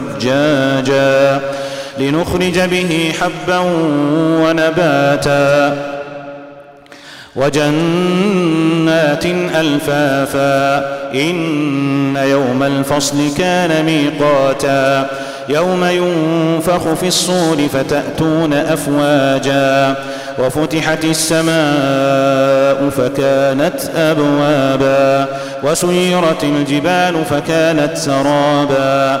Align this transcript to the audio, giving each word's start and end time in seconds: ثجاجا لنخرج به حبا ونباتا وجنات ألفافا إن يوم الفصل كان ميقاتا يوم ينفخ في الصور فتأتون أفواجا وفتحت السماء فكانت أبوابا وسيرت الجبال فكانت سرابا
ثجاجا 0.00 1.40
لنخرج 1.98 2.60
به 2.60 3.12
حبا 3.20 3.58
ونباتا 4.18 5.76
وجنات 7.36 9.26
ألفافا 9.54 10.78
إن 11.14 12.16
يوم 12.16 12.62
الفصل 12.62 13.16
كان 13.38 13.84
ميقاتا 13.84 15.06
يوم 15.48 15.84
ينفخ 15.84 16.94
في 16.94 17.08
الصور 17.08 17.56
فتأتون 17.72 18.52
أفواجا 18.52 19.94
وفتحت 20.38 21.04
السماء 21.04 22.90
فكانت 22.90 23.80
أبوابا 23.96 25.26
وسيرت 25.62 26.44
الجبال 26.44 27.24
فكانت 27.30 27.96
سرابا 27.96 29.20